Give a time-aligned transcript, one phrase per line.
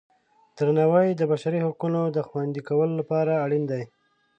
[0.57, 3.83] درناوی د بشري حقونو د خوندي کولو لپاره اړین دی.